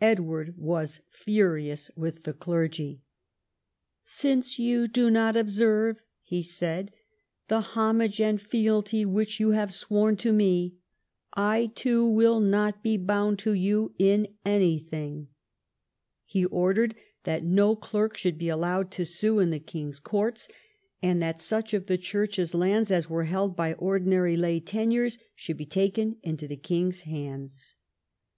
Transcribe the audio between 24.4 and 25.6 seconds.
tenures should